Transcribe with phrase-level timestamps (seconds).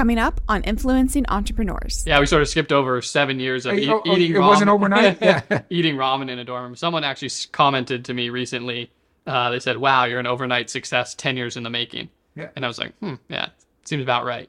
[0.00, 2.04] coming up on Influencing Entrepreneurs.
[2.06, 4.38] Yeah, we sort of skipped over seven years of Hey, eat- oh, oh, eating it
[4.38, 4.46] ramen.
[4.48, 5.18] wasn't overnight?
[5.20, 5.42] Yeah.
[5.68, 6.74] eating ramen in a dorm room.
[6.76, 8.90] Someone actually commented to me recently.
[9.26, 12.48] Uh, they said, "Wow, you're an overnight success, ten years in the making." Yeah.
[12.56, 13.48] And I was like, "Hmm, yeah,
[13.84, 14.48] seems about right."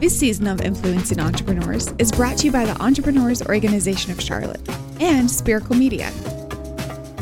[0.00, 4.60] This season of Influencing Entrepreneurs is brought to you by the Entrepreneurs Organization of Charlotte
[5.00, 6.10] and Spherical Media.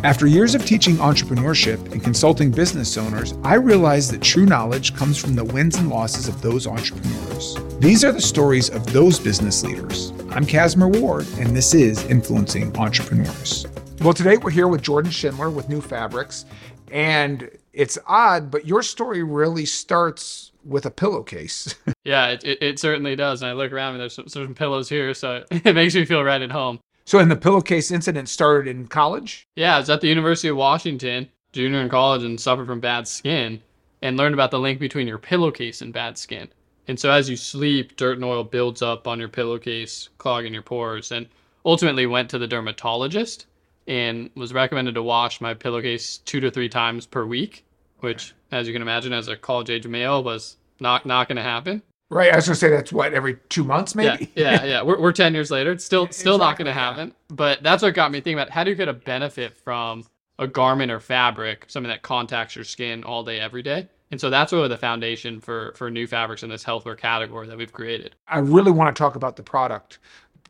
[0.03, 5.19] After years of teaching entrepreneurship and consulting business owners, I realized that true knowledge comes
[5.19, 7.59] from the wins and losses of those entrepreneurs.
[7.81, 10.15] These are the stories of those business leaders.
[10.31, 13.67] I'm Casimir Ward, and this is Influencing Entrepreneurs.
[14.01, 16.47] Well, today we're here with Jordan Schindler with Nufabrx,
[16.91, 21.75] and it's odd, but your story really starts with a pillowcase.
[22.03, 23.43] Yeah, it, it, it certainly does.
[23.43, 26.25] And I look around and there's some, some pillows here, so it makes me feel
[26.25, 26.81] right at home.
[27.11, 29.49] So, and the pillowcase incident started in college?
[29.57, 33.09] Yeah, I was at the University of Washington, junior in college, and suffered from bad
[33.09, 33.61] skin,
[34.01, 36.49] and learned about the link between your pillowcase and bad skin.
[36.87, 40.63] And so, as you sleep, dirt and oil builds up on your pillowcase, clogging your
[40.63, 41.11] pores.
[41.11, 41.27] And
[41.65, 43.47] ultimately, went to the dermatologist
[43.89, 47.65] and was recommended to wash my pillowcase two to three times per week,
[47.99, 51.43] which, as you can imagine, as a college age male, was not not going to
[51.43, 51.83] happen.
[52.11, 52.33] Right.
[52.33, 54.31] I was going to say that's what, every two months, maybe?
[54.35, 54.83] Yeah, yeah, yeah.
[54.83, 55.71] We're, we're 10 years later.
[55.71, 56.75] It's still still not going to yeah.
[56.75, 57.15] happen.
[57.29, 60.05] But that's what got me thinking about how do you get a benefit from
[60.39, 63.89] a garment or fabric, something that contacts your skin all day, every day.
[64.11, 67.73] And so that's really the foundation for for Nufabrx in this healthwear category that we've
[67.73, 68.17] created.
[68.27, 69.99] I really want to talk about the product,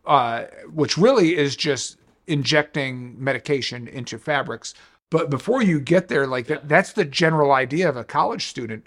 [0.06, 4.72] uh, which really is just injecting medication into fabrics.
[5.11, 8.86] But before you get there, like that, that's the general idea of a college student.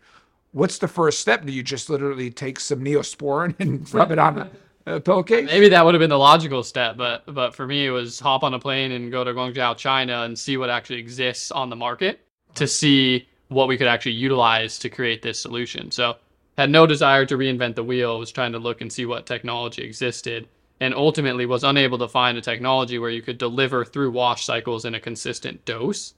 [0.54, 1.46] What's the first step?
[1.46, 4.50] Do you just literally take some neosporin and rub it on a,
[4.96, 5.48] a pillowcase?
[5.48, 8.44] Maybe that would have been the logical step, but but for me it was hop
[8.44, 11.76] on a plane and go to Guangzhou, China, and see what actually exists on the
[11.76, 12.22] market
[12.56, 15.92] to see what we could actually utilize to create this solution.
[15.92, 16.16] So
[16.58, 19.82] had no desire to reinvent the wheel, was trying to look and see what technology
[19.82, 20.48] existed,
[20.80, 24.86] and ultimately was unable to find a technology where you could deliver through wash cycles
[24.86, 26.14] in a consistent dose.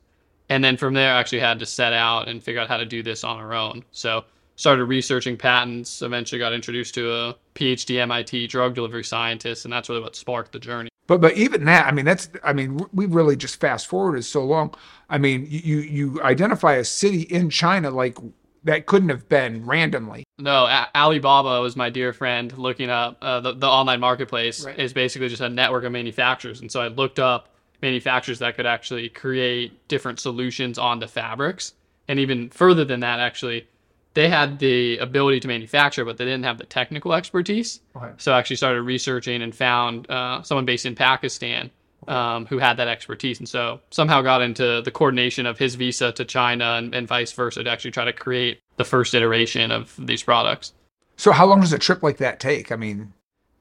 [0.49, 2.85] And then from there, I actually had to set out and figure out how to
[2.85, 3.83] do this on our own.
[3.91, 4.25] So
[4.55, 6.01] started researching patents.
[6.01, 10.51] Eventually, got introduced to a PhD MIT drug delivery scientist, and that's really what sparked
[10.51, 10.89] the journey.
[11.07, 14.43] But but even that, I mean, that's I mean, we really just fast forwarded so
[14.43, 14.73] long.
[15.09, 18.17] I mean, you you identify a city in China like
[18.63, 20.23] that couldn't have been randomly.
[20.39, 24.79] No, A- Alibaba was my dear friend looking up uh, the, the online marketplace Right.
[24.79, 26.61] is basically just a network of manufacturers.
[26.61, 27.49] And so I looked up
[27.85, 31.73] manufacturers that could actually create different solutions on the fabrics.
[32.07, 33.67] And even further than that, actually,
[34.15, 37.81] they had the ability to manufacture, but they didn't have the technical expertise.
[37.95, 38.11] Okay.
[38.17, 41.69] So I actually started researching and found uh, someone based in Pakistan
[42.07, 43.39] um, who had that expertise.
[43.39, 47.31] And so somehow got into the coordination of his visa to China and, and vice
[47.33, 50.73] versa to actually try to create the first iteration of these products.
[51.17, 52.71] So how long does a trip like that take?
[52.71, 53.13] I mean,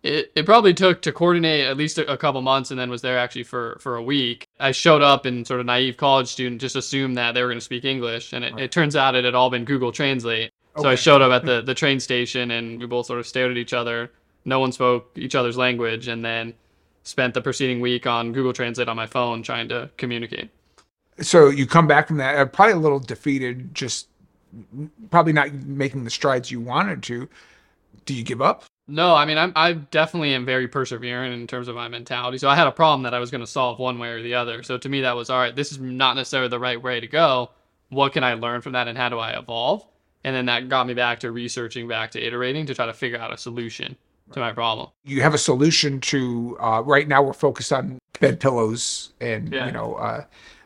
[0.05, 3.01] It, it probably took to coordinate at least a, a couple months and then was
[3.01, 4.47] there actually for, for a week.
[4.61, 7.59] I showed up and sort of naive college student just assumed that they were going
[7.59, 8.35] to speak English.
[8.35, 10.51] And it, it turns out it had all been Google Translate.
[10.77, 13.51] So I showed up at the, the train station and we both sort of stared
[13.51, 14.11] at each other.
[14.45, 16.53] No one spoke each other's language and then
[17.05, 20.51] spent the preceding week on Google Translate on my phone trying to communicate.
[21.23, 24.09] so you come back from that uh, probably a little defeated, just
[25.11, 27.27] probably not making the strides you wanted to.
[28.05, 28.65] Do you give up?
[28.87, 32.37] No, I mean, I'm, I definitely am very persevering in terms of my mentality.
[32.39, 34.35] So I had a problem that I was going to solve one way or the
[34.35, 34.63] other.
[34.63, 35.57] So to me, that was all right.
[35.57, 37.51] This is not necessarily the right way to go.
[37.89, 39.87] What can I learn from that, and how do I evolve?
[40.25, 43.19] And then that got me back to researching, back to iterating to try to figure
[43.19, 43.97] out a solution
[44.33, 44.89] to my problem.
[45.05, 46.57] You have a solution to.
[46.61, 49.67] Uh, right now, we're focused on bed pillows and Yeah.
[49.67, 50.25] you know uh,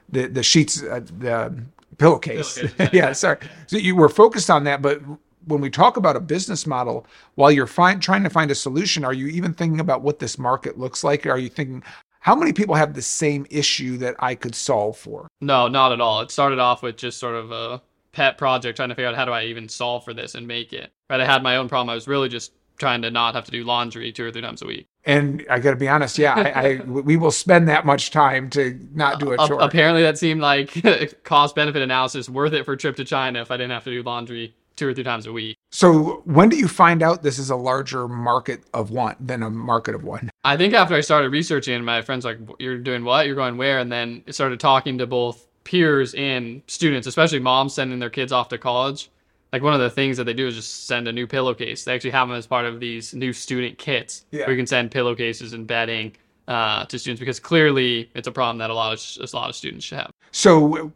[0.08, 1.54] the the sheets, uh, the
[1.98, 2.58] pillowcase.
[2.58, 3.38] Pillowcase, yeah, sorry.
[3.66, 5.00] So you were focused on that, but
[5.48, 9.04] when we talk about a business model, while you're find, trying to find a solution,
[9.04, 11.26] are you even thinking about what this market looks like?
[11.26, 11.82] Are you thinking
[12.20, 15.28] how many people have the same issue that I could solve for?
[15.40, 16.20] No, not at all.
[16.20, 19.24] It started off with just sort of a pet project, trying to figure out how
[19.24, 20.90] do I even solve for this and make it.
[21.08, 21.90] Right, I had my own problem.
[21.90, 24.62] I was really just trying to not have to do laundry two or three times
[24.62, 24.86] a week.
[25.04, 28.50] And I got to be honest, yeah, I, I we will spend that much time
[28.50, 29.60] to not do a A- chore.
[29.60, 33.50] apparently, that seemed like cost benefit analysis worth it for a trip to China if
[33.50, 35.56] I didn't have to do laundry two or three times a week.
[35.70, 39.50] So when do you find out this is a larger market of one than a
[39.50, 40.30] market of one?
[40.44, 43.26] I think after I started researching, my friends like, "You're doing what?
[43.26, 47.98] You're going where?" And then started talking to both peers and students, especially moms sending
[47.98, 49.10] their kids off to college.
[49.52, 51.84] Like one of the things that they do is just send a new pillowcase.
[51.84, 54.40] They actually have them as part of these new student kits Yeah.
[54.42, 56.12] where you can send pillowcases and bedding
[56.48, 59.56] uh, to students because clearly it's a problem that a lot of a lot of
[59.56, 60.10] students should have.
[60.32, 60.92] So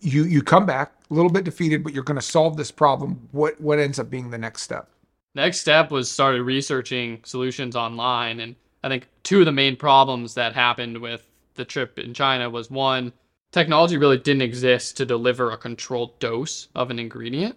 [0.00, 3.28] you you come back a little bit defeated, but you're going to solve this problem.
[3.32, 4.88] What what ends up being the next step?
[5.34, 10.34] Next step was started researching solutions online, and I think two of the main problems
[10.34, 13.12] that happened with the trip in China was one,
[13.50, 17.56] technology really didn't exist to deliver a controlled dose of an ingredient,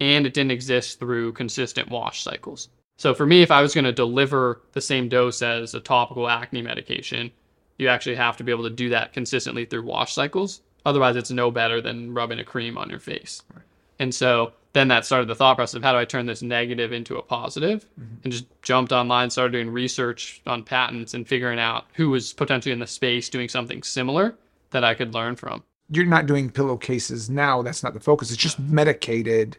[0.00, 2.68] and it didn't exist through consistent wash cycles.
[2.98, 6.28] So for me, if I was going to deliver the same dose as a topical
[6.28, 7.30] acne medication,
[7.78, 10.62] you actually have to be able to do that consistently through wash cycles.
[10.84, 13.42] Otherwise, it's no better than rubbing a cream on your face.
[13.54, 13.64] Right.
[13.98, 16.92] And so then that started the thought process of how do I turn this negative
[16.92, 17.84] into a positive?
[17.98, 18.14] Mm-hmm.
[18.24, 22.72] and just jumped online, started doing research on patents and figuring out who was potentially
[22.72, 24.34] in the space doing something similar
[24.70, 25.64] that I could learn from.
[25.90, 27.62] You're not doing pillowcases now.
[27.62, 28.30] That's not the focus.
[28.30, 29.56] It's just medicated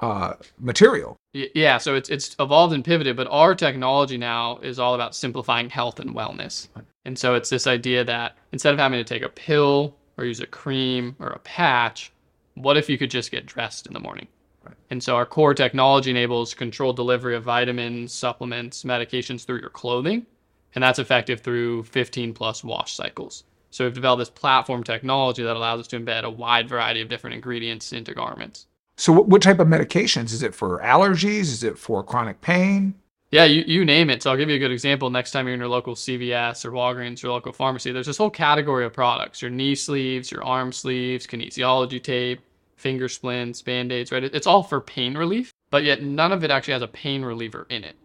[0.00, 1.16] uh, material.
[1.32, 5.68] Yeah, so it's it's evolved and pivoted, but our technology now is all about simplifying
[5.68, 6.68] health and wellness.
[7.04, 10.40] And so it's this idea that instead of having to take a pill or use
[10.40, 12.12] a cream or a patch,
[12.54, 14.28] what if you could just get dressed in the morning?
[14.64, 14.76] Right.
[14.90, 20.26] And so our core technology enables controlled delivery of vitamins, supplements, medications through your clothing,
[20.74, 23.44] and that's effective through 15 plus wash cycles.
[23.70, 27.08] So we've developed this platform technology that allows us to embed a wide variety of
[27.08, 28.66] different ingredients into garments.
[28.96, 30.32] So what type of medications?
[30.32, 31.40] Is it for allergies?
[31.42, 32.94] Is it for chronic pain?
[33.30, 34.22] Yeah, you, you name it.
[34.22, 35.10] So I'll give you a good example.
[35.10, 38.30] Next time you're in your local CVS or Walgreens or local pharmacy, there's this whole
[38.30, 42.40] category of products your knee sleeves, your arm sleeves, kinesiology tape,
[42.76, 44.22] finger splints, band aids, right?
[44.22, 47.66] It's all for pain relief, but yet none of it actually has a pain reliever
[47.68, 47.96] in it.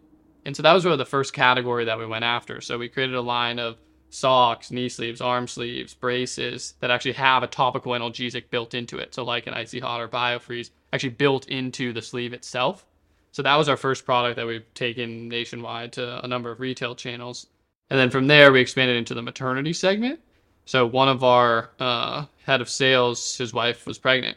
[0.44, 2.60] And so that was really the first category that we went after.
[2.60, 3.76] So we created a line of
[4.10, 9.14] socks, knee sleeves, arm sleeves, braces that actually have a topical analgesic built into it.
[9.14, 12.84] So like an icy hot or biofreeze actually built into the sleeve itself
[13.32, 16.94] so that was our first product that we've taken nationwide to a number of retail
[16.94, 17.46] channels.
[17.90, 20.20] And then from there, we expanded into the maternity segment.
[20.64, 24.36] So one of our uh, head of sales, his wife was pregnant,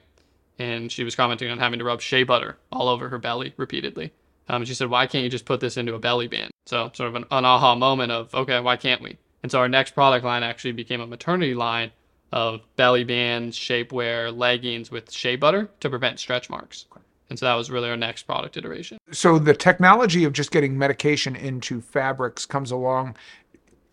[0.58, 4.12] and she was commenting on having to rub shea butter all over her belly repeatedly.
[4.48, 7.10] Um, she said, "Why can't you just put this into a belly band?" So sort
[7.10, 10.26] of an, an aha moment of, "Okay, why can't we?" And so our next product
[10.26, 11.92] line actually became a maternity line
[12.32, 16.86] of belly bands, shapewear, leggings with shea butter to prevent stretch marks.
[17.30, 18.98] And so that was really our next product iteration.
[19.12, 23.16] So the technology of just getting medication into fabrics comes along.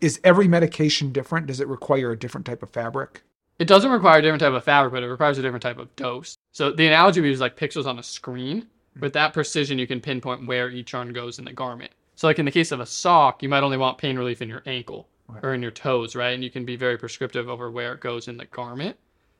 [0.01, 1.47] Is every medication different?
[1.47, 3.23] Does it require a different type of fabric?
[3.59, 5.95] It doesn't require a different type of fabric, but it requires a different type of
[5.95, 6.37] dose.
[6.51, 8.61] So the analogy we use is like pixels on a screen.
[8.61, 8.99] Mm-hmm.
[8.99, 11.91] With that precision, you can pinpoint where each yarn goes in the garment.
[12.15, 14.49] So, like in the case of a sock, you might only want pain relief in
[14.49, 15.43] your ankle right.
[15.43, 16.33] or in your toes, right?
[16.33, 18.97] And you can be very prescriptive over where it goes in the garment.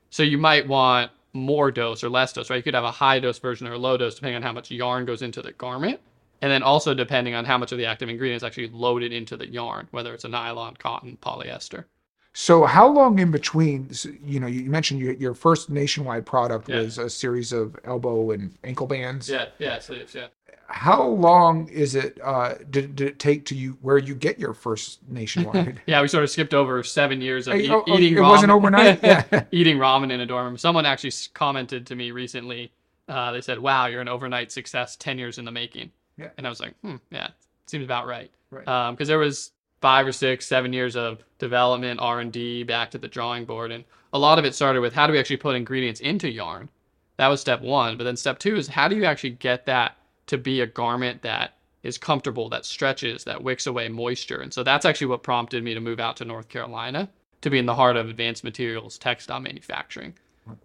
[0.09, 2.57] So, you might want more dose or less dose, right?
[2.57, 4.71] You could have a high dose version or a low dose depending on how much
[4.71, 5.99] yarn goes into the garment.
[6.41, 9.37] And then also depending on how much of the active ingredient is actually loaded into
[9.37, 11.85] the yarn, whether it's a nylon, cotton, polyester.
[12.33, 13.91] So how long in between,
[14.25, 16.77] you know, you mentioned your, your first nationwide product yeah.
[16.77, 19.29] was a series of elbow and ankle bands.
[19.29, 20.27] Yeah, yeah, sleeves, yeah
[20.73, 24.53] how long is it uh, did, did, it take to you where you get your
[24.53, 25.79] first nationwide?
[25.85, 28.13] yeah, we sort of skipped over seven years of hey, oh, oh, eating.
[28.13, 28.29] It ramen.
[28.29, 28.99] wasn't overnight.
[29.03, 29.43] Yeah.
[29.51, 30.57] eating ramen in a dorm room.
[30.57, 32.71] Someone actually commented to me recently.
[33.07, 34.95] Uh, they said, "Wow, you're an overnight success.
[34.95, 36.29] Ten years in the making." Yeah.
[36.37, 37.29] And I was like, "Hmm, yeah,
[37.67, 38.61] seems about right." Right.
[38.61, 39.51] Because um, there was
[39.83, 43.69] five or six, seven years of development, R and D, back to the drawing board,
[43.69, 43.83] and
[44.13, 46.69] a lot of it started with how do we actually put ingredients into yarn.
[47.17, 47.97] That was step one.
[47.97, 49.97] But then step two is how do you actually get that
[50.27, 54.39] to be a garment that is comfortable, that stretches, that wicks away moisture.
[54.39, 57.09] And so that's actually what prompted me to move out to North Carolina
[57.41, 60.13] to be in the heart of advanced materials textile manufacturing.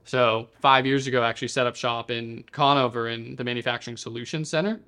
[0.05, 4.49] So five years ago, I actually set up shop in Conover in the Manufacturing Solutions
[4.49, 4.79] Center,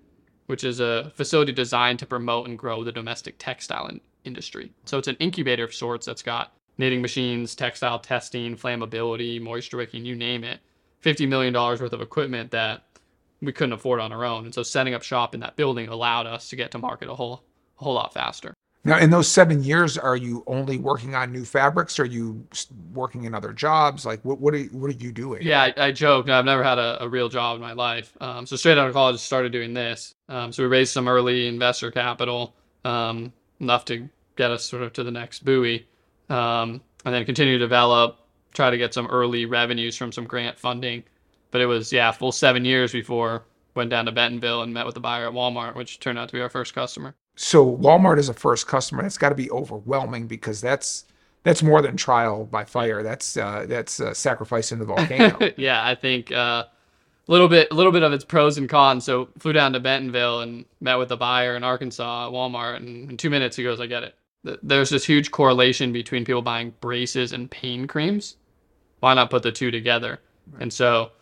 [0.47, 3.89] which is a facility designed to promote and grow the domestic textile
[4.25, 4.73] industry.
[4.85, 10.05] So it's an incubator of sorts that's got knitting machines, textile testing, flammability, moisture wicking,
[10.05, 10.61] you name it.
[11.05, 12.85] $50 million worth of equipment that
[13.41, 14.45] we couldn't afford on our own.
[14.45, 17.15] And so setting up shop in that building allowed us to get to market a
[17.15, 17.43] whole
[17.79, 18.55] a whole lot faster.
[18.83, 21.99] Now, in those seven years, are you only working on Nufabrx?
[21.99, 22.47] Are you
[22.95, 24.07] working in other jobs?
[24.07, 25.43] Like, what what are you, what are you doing?
[25.43, 26.31] Yeah, I, I joke.
[26.31, 28.17] I've never had a, a, real job in my life.
[28.23, 30.15] Um, so straight out of college, started doing this.
[30.31, 32.55] Um, so we raised some early investor capital,
[32.87, 35.87] um, enough to get us sort of to the next buoy,
[36.29, 38.19] um, and then continue to develop,
[38.55, 41.03] try to get some early revenues from some grant funding.
[41.51, 44.95] But it was yeah, full seven years before went down to Bentonville and met with
[44.95, 47.15] the buyer at Walmart, which turned out to be our first customer.
[47.37, 49.03] So Walmart is a first customer.
[49.03, 51.07] That's got to be overwhelming because that's
[51.43, 53.03] that's more than trial by fire.
[53.03, 55.39] That's uh, that's uh, sacrifice in the volcano.
[55.57, 56.65] yeah, I think uh,
[57.33, 59.05] little bit a little bit of its pros and cons.
[59.05, 63.11] So flew down to Bentonville and met with the buyer in Arkansas at Walmart, and
[63.11, 64.15] in two minutes he goes, "I get it."
[64.63, 68.37] There's this huge correlation between people buying braces and pain creams.
[69.01, 70.21] Why not put the two together?
[70.59, 71.13] And so,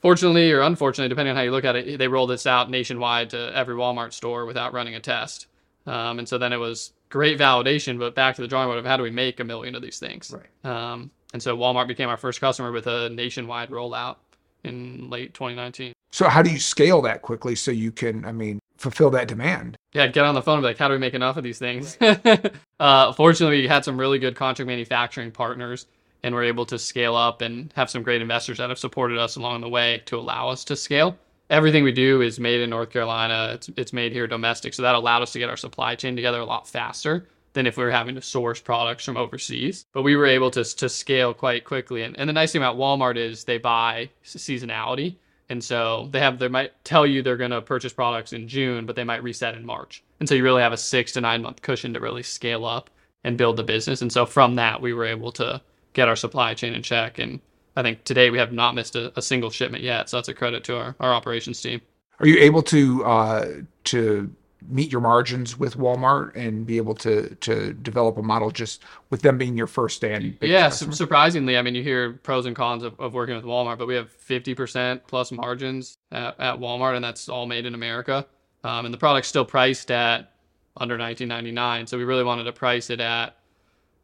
[0.00, 3.30] fortunately or unfortunately, depending on how you look at it, they rolled this out nationwide
[3.30, 5.46] to every Walmart store without running a test.
[5.86, 8.84] Um, and so then it was great validation, but back to the drawing board of
[8.84, 10.34] how do we make a million of these things?
[10.34, 10.70] Right.
[10.70, 14.16] Um, and so Walmart became our first customer with a nationwide rollout
[14.64, 15.92] in late 2019.
[16.10, 19.76] So how do you scale that quickly so you can, I mean, fulfill that demand?
[19.92, 21.58] Yeah, get on the phone and be like, how do we make enough of these
[21.58, 21.98] things?
[22.80, 25.86] uh, fortunately, we had some really good contract manufacturing partners
[26.22, 29.36] and we're able to scale up and have some great investors that have supported us
[29.36, 31.16] along the way to allow us to scale.
[31.50, 33.52] Everything we do is made in North Carolina.
[33.54, 34.74] It's, it's made here domestic.
[34.74, 37.26] So that allowed us to get our supply chain together a lot faster
[37.58, 39.84] than if we were having to source products from overseas.
[39.92, 42.04] But we were able to, to scale quite quickly.
[42.04, 45.16] And, and the nice thing about Walmart is they buy seasonality.
[45.48, 48.86] And so they have they might tell you they're going to purchase products in June,
[48.86, 50.04] but they might reset in March.
[50.20, 52.90] And so you really have a 6 to 9 month cushion to really scale up
[53.24, 54.02] and build the business.
[54.02, 55.60] And so from that we were able to
[55.94, 57.40] get our supply chain in check and
[57.74, 60.08] I think today we have not missed a, a single shipment yet.
[60.08, 61.80] So that's a credit to our, our operations team.
[62.20, 63.46] Are you able to uh,
[63.84, 64.32] to
[64.66, 69.22] meet your margins with Walmart and be able to to develop a model just with
[69.22, 72.82] them being your first and yeah su- surprisingly i mean you hear pros and cons
[72.82, 77.04] of, of working with walmart but we have 50% plus margins at, at walmart and
[77.04, 78.26] that's all made in america.
[78.64, 80.32] Um, and the product's still priced at
[80.76, 83.37] under 19.99 so we really wanted to price it at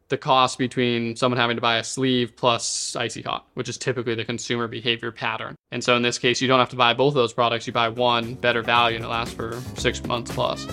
[0.09, 4.15] the cost between someone having to buy a sleeve plus icy hot, which is typically
[4.15, 5.55] the consumer behavior pattern.
[5.71, 7.65] And so in this case, you don't have to buy both of those products.
[7.67, 10.67] You buy one better value and it lasts for six months plus.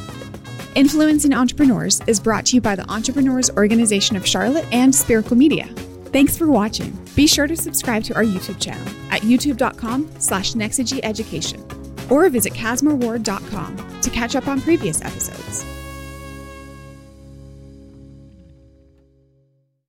[0.75, 5.67] Influencing Entrepreneurs is brought to you by the Entrepreneurs Organization of Charlotte and Spherical Media.
[6.13, 6.97] Thanks for watching.
[7.15, 10.55] Be sure to subscribe to our YouTube channel at youtube.com slash
[11.03, 11.67] Education
[12.11, 15.82] or visit casmorward.com to catch up on previous episodes.